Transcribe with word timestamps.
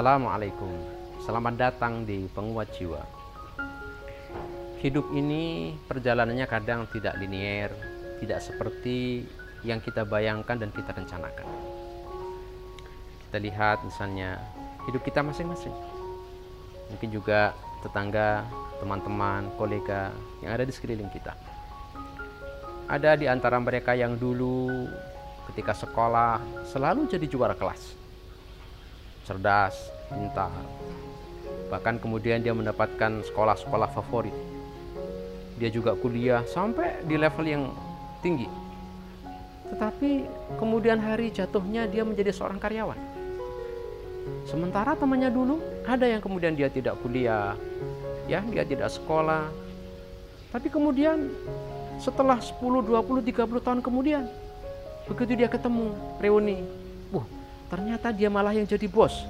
Assalamualaikum, 0.00 0.72
selamat 1.28 1.54
datang 1.60 2.08
di 2.08 2.24
Penguat 2.32 2.72
Jiwa. 2.72 3.04
Hidup 4.80 5.12
ini 5.12 5.76
perjalanannya 5.76 6.48
kadang 6.48 6.88
tidak 6.88 7.20
linier, 7.20 7.68
tidak 8.16 8.40
seperti 8.40 9.28
yang 9.60 9.76
kita 9.84 10.08
bayangkan 10.08 10.56
dan 10.56 10.72
kita 10.72 10.96
rencanakan. 10.96 11.44
Kita 13.28 13.44
lihat 13.44 13.84
misalnya 13.84 14.40
hidup 14.88 15.04
kita 15.04 15.20
masing-masing. 15.20 15.76
Mungkin 16.96 17.12
juga 17.12 17.52
tetangga, 17.84 18.48
teman-teman, 18.80 19.52
kolega 19.60 20.16
yang 20.40 20.56
ada 20.56 20.64
di 20.64 20.72
sekeliling 20.72 21.12
kita. 21.12 21.36
Ada 22.88 23.20
di 23.20 23.28
antara 23.28 23.60
mereka 23.60 23.92
yang 23.92 24.16
dulu 24.16 24.80
ketika 25.52 25.76
sekolah 25.76 26.40
selalu 26.72 27.04
jadi 27.04 27.28
juara 27.28 27.52
kelas. 27.52 27.99
Cerdas, 29.24 29.90
pintar. 30.10 30.52
Bahkan 31.70 32.02
kemudian 32.02 32.42
dia 32.42 32.50
mendapatkan 32.50 33.22
sekolah-sekolah 33.30 33.88
favorit. 33.94 34.34
Dia 35.60 35.68
juga 35.68 35.92
kuliah 35.94 36.42
sampai 36.48 37.04
di 37.04 37.20
level 37.20 37.46
yang 37.46 37.64
tinggi. 38.24 38.48
Tetapi 39.70 40.10
kemudian 40.58 40.98
hari 40.98 41.30
jatuhnya 41.30 41.86
dia 41.86 42.02
menjadi 42.02 42.34
seorang 42.34 42.58
karyawan. 42.58 42.98
Sementara 44.48 44.98
temannya 44.98 45.30
dulu 45.30 45.62
ada 45.86 46.04
yang 46.08 46.18
kemudian 46.18 46.58
dia 46.58 46.66
tidak 46.66 46.98
kuliah, 47.00 47.54
ya, 48.26 48.42
dia 48.42 48.64
tidak 48.66 48.90
sekolah. 48.90 49.46
Tapi 50.50 50.66
kemudian 50.66 51.30
setelah 52.02 52.42
10, 52.42 52.58
20, 52.58 53.22
30 53.22 53.60
tahun 53.62 53.80
kemudian 53.84 54.24
begitu 55.06 55.38
dia 55.38 55.48
ketemu 55.50 55.94
reuni, 56.18 56.64
wah, 57.14 57.26
ternyata 57.70 58.10
dia 58.10 58.26
malah 58.26 58.52
yang 58.52 58.66
jadi 58.66 58.90
bos. 58.90 59.24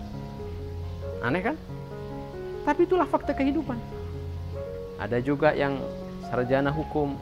Aneh 1.20 1.44
kan? 1.44 1.56
Tapi 2.64 2.88
itulah 2.88 3.04
fakta 3.04 3.36
kehidupan. 3.36 3.76
Ada 4.96 5.20
juga 5.20 5.52
yang 5.52 5.76
sarjana 6.32 6.72
hukum, 6.72 7.16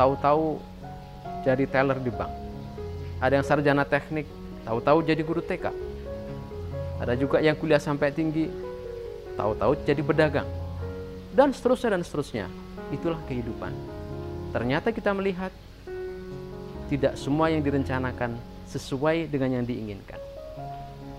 tahu-tahu 0.00 0.56
jadi 1.44 1.64
teller 1.68 2.00
di 2.00 2.12
bank. 2.12 2.32
Ada 3.20 3.40
yang 3.40 3.46
sarjana 3.46 3.84
teknik, 3.84 4.24
tahu-tahu 4.64 5.04
jadi 5.04 5.20
guru 5.20 5.44
TK. 5.44 5.68
Ada 7.00 7.16
juga 7.16 7.40
yang 7.40 7.56
kuliah 7.56 7.80
sampai 7.80 8.12
tinggi, 8.12 8.48
tahu-tahu 9.36 9.76
jadi 9.84 10.00
pedagang. 10.04 10.48
Dan 11.32 11.52
seterusnya 11.52 11.96
dan 11.96 12.02
seterusnya. 12.04 12.46
Itulah 12.92 13.20
kehidupan. 13.28 13.72
Ternyata 14.50 14.90
kita 14.90 15.14
melihat 15.14 15.52
tidak 16.90 17.14
semua 17.14 17.48
yang 17.48 17.62
direncanakan 17.62 18.34
sesuai 18.70 19.26
dengan 19.26 19.58
yang 19.60 19.66
diinginkan. 19.66 20.18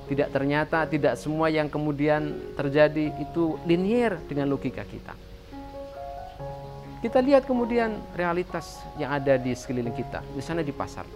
Tidak 0.07 0.27
ternyata 0.31 0.83
tidak 0.87 1.15
semua 1.15 1.47
yang 1.47 1.71
kemudian 1.71 2.51
terjadi 2.55 3.15
itu 3.19 3.55
linier 3.63 4.19
dengan 4.27 4.51
logika 4.51 4.83
kita. 4.83 5.15
Kita 7.01 7.17
lihat 7.17 7.49
kemudian 7.49 7.97
realitas 8.13 8.77
yang 8.99 9.09
ada 9.15 9.39
di 9.39 9.55
sekeliling 9.55 9.95
kita, 9.95 10.21
di 10.35 10.43
sana 10.43 10.61
di 10.61 10.69
pasar. 10.69 11.07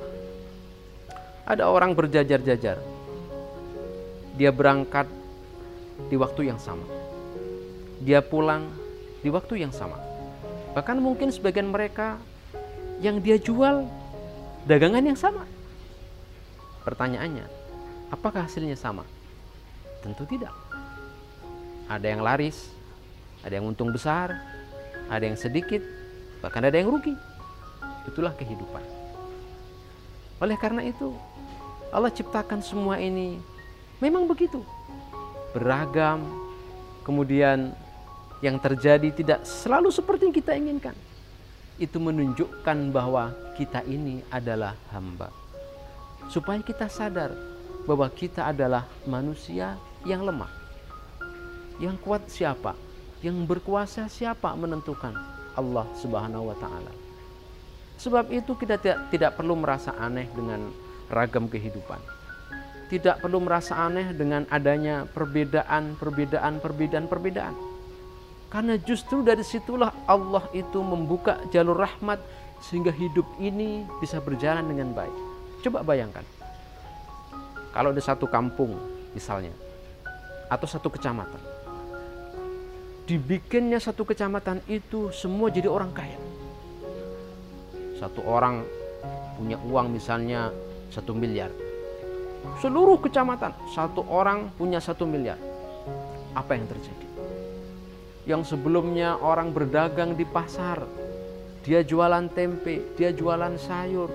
Ada 1.46 1.70
orang 1.70 1.94
berjajar-jajar. 1.94 2.82
Dia 4.34 4.50
berangkat 4.50 5.06
di 6.10 6.16
waktu 6.18 6.50
yang 6.50 6.58
sama. 6.58 6.88
Dia 8.02 8.26
pulang 8.26 8.66
di 9.22 9.30
waktu 9.30 9.62
yang 9.62 9.70
sama. 9.70 10.02
Bahkan 10.74 10.98
mungkin 11.00 11.30
sebagian 11.30 11.70
mereka 11.70 12.18
yang 12.98 13.22
dia 13.22 13.38
jual 13.38 13.86
dagangan 14.66 15.06
yang 15.06 15.16
sama. 15.16 15.46
Pertanyaannya, 16.86 17.50
apakah 18.14 18.46
hasilnya 18.46 18.78
sama? 18.78 19.02
Tentu 20.06 20.22
tidak. 20.30 20.54
Ada 21.90 22.14
yang 22.14 22.22
laris, 22.22 22.70
ada 23.42 23.58
yang 23.58 23.66
untung 23.66 23.90
besar, 23.90 24.38
ada 25.10 25.26
yang 25.26 25.34
sedikit, 25.34 25.82
bahkan 26.46 26.62
ada 26.62 26.78
yang 26.78 26.94
rugi. 26.94 27.18
Itulah 28.06 28.38
kehidupan. 28.38 28.86
Oleh 30.38 30.58
karena 30.62 30.86
itu, 30.86 31.10
Allah 31.90 32.14
ciptakan 32.14 32.62
semua 32.62 33.02
ini 33.02 33.42
memang 33.98 34.30
begitu. 34.30 34.62
Beragam, 35.58 36.22
kemudian 37.02 37.74
yang 38.46 38.62
terjadi 38.62 39.10
tidak 39.10 39.40
selalu 39.42 39.90
seperti 39.90 40.30
yang 40.30 40.36
kita 40.36 40.52
inginkan. 40.54 40.94
Itu 41.82 41.98
menunjukkan 41.98 42.78
bahwa 42.94 43.34
kita 43.58 43.82
ini 43.90 44.22
adalah 44.30 44.78
hamba. 44.94 45.45
Supaya 46.30 46.60
kita 46.66 46.90
sadar 46.90 47.32
bahwa 47.86 48.10
kita 48.10 48.50
adalah 48.50 48.90
manusia 49.06 49.78
yang 50.04 50.26
lemah. 50.26 50.50
Yang 51.78 51.96
kuat 52.02 52.24
siapa? 52.32 52.74
Yang 53.22 53.46
berkuasa 53.46 54.10
siapa 54.10 54.54
menentukan? 54.58 55.14
Allah 55.56 55.88
Subhanahu 55.98 56.52
wa 56.52 56.58
taala. 56.60 56.92
Sebab 57.96 58.28
itu 58.32 58.60
kita 58.60 58.76
tidak, 58.76 59.08
tidak 59.10 59.32
perlu 59.40 59.56
merasa 59.56 59.96
aneh 59.96 60.28
dengan 60.36 60.68
ragam 61.08 61.48
kehidupan. 61.48 62.00
Tidak 62.92 63.24
perlu 63.24 63.42
merasa 63.42 63.80
aneh 63.82 64.14
dengan 64.14 64.46
adanya 64.52 65.08
perbedaan, 65.10 65.96
perbedaan, 65.98 66.62
perbedaan, 66.62 67.06
perbedaan. 67.10 67.56
Karena 68.52 68.78
justru 68.78 69.26
dari 69.26 69.42
situlah 69.42 70.06
Allah 70.06 70.46
itu 70.54 70.80
membuka 70.86 71.42
jalur 71.50 71.82
rahmat 71.82 72.22
sehingga 72.62 72.94
hidup 72.94 73.26
ini 73.42 73.84
bisa 74.00 74.22
berjalan 74.22 74.70
dengan 74.70 74.94
baik. 74.94 75.35
Coba 75.66 75.82
bayangkan. 75.82 76.22
Kalau 77.74 77.90
ada 77.90 78.02
satu 78.06 78.30
kampung 78.30 78.78
misalnya 79.18 79.52
atau 80.46 80.70
satu 80.70 80.94
kecamatan 80.94 81.56
dibikinnya 83.06 83.78
satu 83.78 84.02
kecamatan 84.02 84.66
itu 84.66 85.14
semua 85.14 85.54
jadi 85.54 85.70
orang 85.70 85.94
kaya. 85.94 86.18
Satu 88.02 88.26
orang 88.26 88.66
punya 89.38 89.62
uang 89.62 89.94
misalnya 89.94 90.50
satu 90.90 91.14
miliar. 91.14 91.54
Seluruh 92.62 93.02
kecamatan 93.02 93.54
satu 93.74 94.06
orang 94.10 94.54
punya 94.58 94.82
satu 94.82 95.06
miliar. 95.06 95.38
Apa 96.34 96.58
yang 96.58 96.66
terjadi? 96.68 97.08
Yang 98.26 98.58
sebelumnya 98.58 99.22
orang 99.22 99.54
berdagang 99.54 100.18
di 100.18 100.26
pasar, 100.26 100.82
dia 101.62 101.86
jualan 101.86 102.26
tempe, 102.34 102.98
dia 102.98 103.14
jualan 103.14 103.54
sayur, 103.62 104.10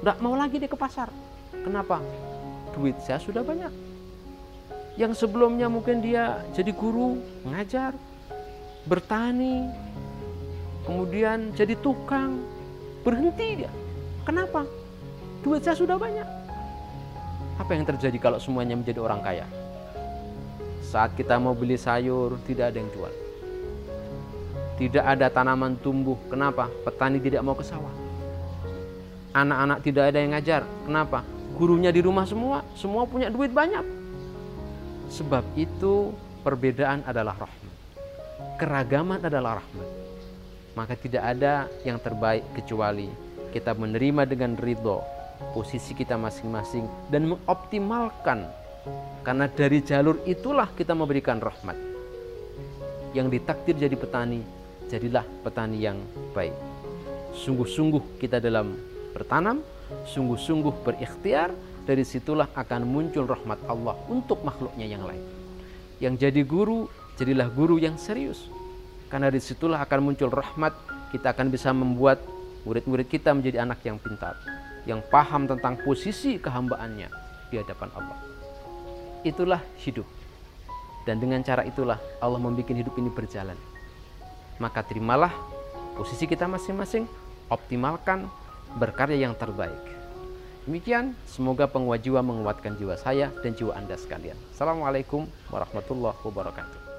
tidak 0.00 0.16
mau 0.24 0.32
lagi 0.32 0.56
dia 0.56 0.70
ke 0.72 0.80
pasar. 0.80 1.12
Kenapa? 1.52 2.00
Duit 2.72 2.96
saya 3.04 3.20
sudah 3.20 3.44
banyak. 3.44 3.68
Yang 4.96 5.20
sebelumnya 5.20 5.68
mungkin 5.68 6.00
dia 6.00 6.40
jadi 6.56 6.72
guru, 6.72 7.20
ngajar, 7.44 7.92
bertani, 8.88 9.68
kemudian 10.88 11.52
jadi 11.52 11.76
tukang, 11.84 12.40
berhenti 13.04 13.64
dia. 13.64 13.72
Kenapa? 14.24 14.64
Duit 15.44 15.60
saya 15.60 15.76
sudah 15.76 16.00
banyak. 16.00 16.28
Apa 17.60 17.76
yang 17.76 17.84
terjadi 17.84 18.16
kalau 18.16 18.40
semuanya 18.40 18.72
menjadi 18.80 19.04
orang 19.04 19.20
kaya? 19.20 19.44
Saat 20.80 21.12
kita 21.12 21.36
mau 21.36 21.52
beli 21.52 21.76
sayur, 21.76 22.40
tidak 22.48 22.72
ada 22.72 22.80
yang 22.80 22.90
jual. 22.96 23.12
Tidak 24.80 25.04
ada 25.04 25.28
tanaman 25.28 25.76
tumbuh. 25.76 26.16
Kenapa? 26.32 26.72
Petani 26.88 27.20
tidak 27.20 27.44
mau 27.44 27.52
ke 27.52 27.60
sawah. 27.60 27.99
Anak-anak 29.30 29.78
tidak 29.86 30.04
ada 30.10 30.18
yang 30.18 30.32
ngajar. 30.34 30.62
Kenapa? 30.86 31.22
Gurunya 31.54 31.94
di 31.94 32.00
rumah 32.02 32.26
semua, 32.26 32.66
semua 32.74 33.06
punya 33.06 33.30
duit 33.30 33.52
banyak. 33.54 33.84
Sebab 35.10 35.44
itu 35.58 36.14
perbedaan 36.42 37.04
adalah 37.04 37.36
rahmat 37.36 37.70
keragaman 38.60 39.24
adalah 39.24 39.64
rahmat. 39.64 39.88
Maka 40.76 40.92
tidak 41.00 41.24
ada 41.24 41.64
yang 41.80 41.96
terbaik 41.96 42.44
kecuali 42.52 43.08
kita 43.56 43.72
menerima 43.72 44.28
dengan 44.28 44.52
ridho 44.60 45.00
posisi 45.56 45.96
kita 45.96 46.20
masing-masing 46.20 46.84
dan 47.08 47.32
mengoptimalkan 47.32 48.44
karena 49.24 49.48
dari 49.48 49.80
jalur 49.80 50.20
itulah 50.28 50.68
kita 50.76 50.92
memberikan 50.92 51.40
rahmat. 51.40 51.74
Yang 53.16 53.40
ditakdir 53.40 53.74
jadi 53.80 53.96
petani, 53.96 54.44
jadilah 54.92 55.24
petani 55.40 55.78
yang 55.80 55.98
baik. 56.36 56.54
Sungguh-sungguh 57.34 58.20
kita 58.20 58.38
dalam 58.38 58.76
bertanam, 59.12 59.62
sungguh-sungguh 60.10 60.86
berikhtiar, 60.86 61.50
dari 61.84 62.06
situlah 62.06 62.46
akan 62.54 62.86
muncul 62.86 63.26
rahmat 63.26 63.58
Allah 63.66 63.98
untuk 64.06 64.46
makhluknya 64.46 64.86
yang 64.86 65.02
lain. 65.02 65.24
Yang 65.98 66.14
jadi 66.28 66.42
guru 66.46 66.86
jadilah 67.20 67.52
guru 67.52 67.76
yang 67.76 68.00
serius. 68.00 68.48
Karena 69.10 69.28
di 69.28 69.42
situlah 69.42 69.82
akan 69.82 70.00
muncul 70.00 70.30
rahmat, 70.30 70.72
kita 71.10 71.34
akan 71.34 71.50
bisa 71.50 71.74
membuat 71.74 72.22
murid-murid 72.62 73.10
kita 73.10 73.34
menjadi 73.34 73.66
anak 73.66 73.82
yang 73.82 73.98
pintar, 73.98 74.38
yang 74.86 75.02
paham 75.10 75.50
tentang 75.50 75.76
posisi 75.82 76.38
kehambaannya 76.38 77.08
di 77.50 77.56
hadapan 77.58 77.90
Allah. 77.92 78.18
Itulah 79.26 79.60
hidup. 79.82 80.06
Dan 81.04 81.18
dengan 81.18 81.42
cara 81.42 81.66
itulah 81.66 81.98
Allah 82.22 82.38
membuat 82.38 82.70
hidup 82.70 82.94
ini 82.96 83.10
berjalan. 83.10 83.58
Maka 84.62 84.86
terimalah 84.86 85.32
posisi 85.98 86.28
kita 86.30 86.46
masing-masing, 86.46 87.04
optimalkan 87.50 88.30
berkarya 88.78 89.26
yang 89.26 89.34
terbaik. 89.34 89.80
Demikian, 90.68 91.16
semoga 91.24 91.66
penguat 91.66 92.04
jiwa 92.04 92.20
menguatkan 92.20 92.76
jiwa 92.76 92.94
saya 92.94 93.32
dan 93.40 93.56
jiwa 93.56 93.74
Anda 93.74 93.96
sekalian. 93.96 94.36
Assalamualaikum 94.52 95.24
warahmatullahi 95.48 96.20
wabarakatuh. 96.20 96.89